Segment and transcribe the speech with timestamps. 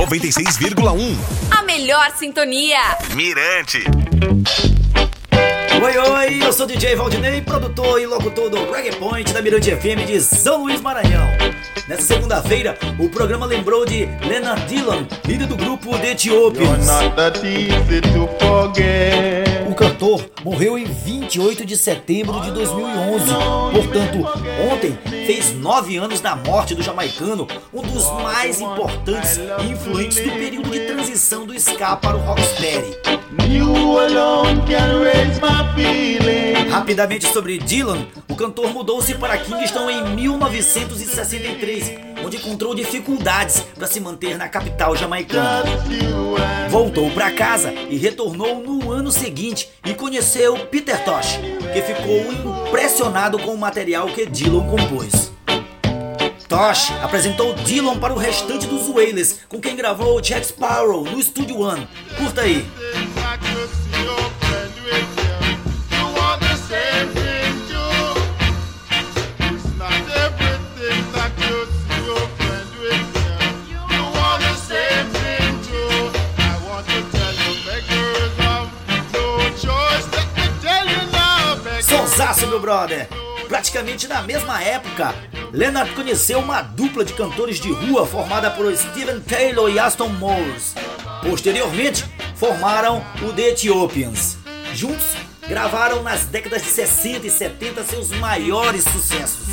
[0.00, 1.14] 96,1.
[1.50, 2.78] A melhor sintonia.
[3.14, 3.84] Mirante.
[5.82, 10.06] Oi, oi, eu sou DJ Valdinei, produtor e locutor do Reggae Point da Mirante FM
[10.06, 11.28] de São Luís Maranhão.
[11.86, 16.86] Nessa segunda-feira, o programa lembrou de Leonard Dillon, líder do grupo The Ethiopians.
[19.70, 23.24] O cantor morreu em 28 de setembro de 2011.
[23.72, 24.18] Portanto,
[24.72, 30.30] ontem fez nove anos da morte do jamaicano, um dos mais importantes e influentes do
[30.32, 32.96] período de transição do ska para o rocksteady.
[36.68, 38.06] Rapidamente sobre Dylan,
[38.40, 41.92] cantor mudou-se para Kingston em 1963,
[42.24, 45.62] onde encontrou dificuldades para se manter na capital jamaicana.
[46.70, 51.38] Voltou para casa e retornou no ano seguinte e conheceu Peter Tosh,
[51.70, 52.32] que ficou
[52.66, 55.30] impressionado com o material que Dylan compôs.
[56.48, 61.60] Tosh apresentou Dylan para o restante dos Wailers, com quem gravou Jack Sparrow no Studio
[61.60, 61.86] One.
[62.16, 62.66] Curta aí.
[81.82, 83.08] Sonsaço, meu brother!
[83.48, 85.14] Praticamente na mesma época,
[85.52, 90.74] Leonard conheceu uma dupla de cantores de rua formada por Steven Taylor e Aston Morris.
[91.22, 92.04] Posteriormente,
[92.36, 94.36] formaram o The Ethiopians.
[94.72, 95.16] Juntos,
[95.48, 99.48] gravaram nas décadas de 60 e 70 seus maiores sucessos.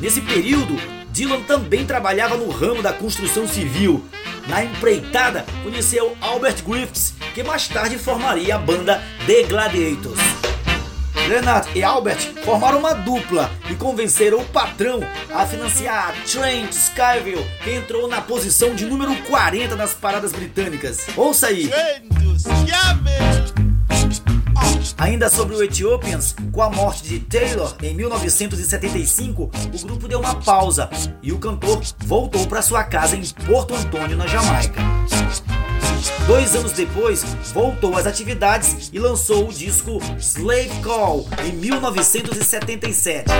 [0.00, 0.76] Nesse período,
[1.10, 4.04] Dylan também trabalhava no ramo da construção civil.
[4.46, 10.18] Na empreitada, conheceu Albert Griffiths, que mais tarde formaria a banda The Gladiators.
[11.28, 17.74] Leonard e Albert formaram uma dupla e convenceram o patrão a financiar Trent Skyville, que
[17.74, 21.06] entrou na posição de número 40 nas paradas britânicas.
[21.16, 21.70] Ouça aí!
[24.98, 30.34] Ainda sobre o Ethiopians, com a morte de Taylor em 1975, o grupo deu uma
[30.34, 30.90] pausa
[31.22, 34.82] e o cantor voltou para sua casa em Porto Antônio, na Jamaica.
[36.26, 37.22] Dois anos depois,
[37.54, 43.30] voltou às atividades e lançou o disco Slave Call em 1977.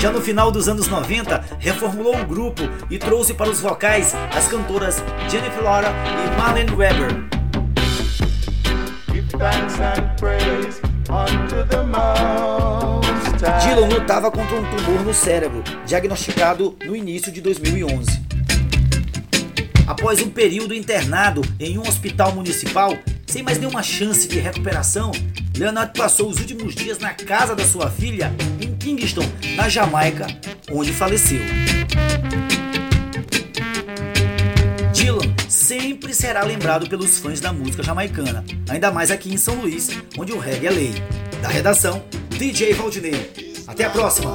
[0.00, 4.48] Já no final dos anos 90, reformulou o grupo e trouxe para os vocais as
[4.48, 4.96] cantoras
[5.28, 7.08] Jennifer Laura e Marlene Weber.
[13.62, 18.08] Dylan lutava contra um tumor no cérebro, diagnosticado no início de 2011.
[19.86, 22.96] Após um período internado em um hospital municipal,
[23.26, 25.12] sem mais nenhuma chance de recuperação,
[25.60, 28.32] Leonard passou os últimos dias na casa da sua filha
[28.62, 29.26] em Kingston,
[29.56, 30.26] na Jamaica,
[30.72, 31.42] onde faleceu.
[34.94, 39.90] Dylan sempre será lembrado pelos fãs da música jamaicana, ainda mais aqui em São Luís,
[40.16, 40.94] onde o reggae é lei.
[41.42, 43.30] Da redação, DJ Valdinei.
[43.66, 44.34] Até a próxima!